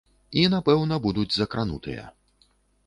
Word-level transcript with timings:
І 0.43 0.45
напэўна 0.53 0.99
будуць 1.05 1.37
закранутыя. 1.39 2.11